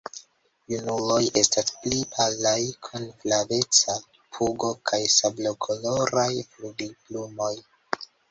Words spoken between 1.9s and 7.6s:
palaj, kun flaveca pugo kaj sablokoloraj flugilplumoj.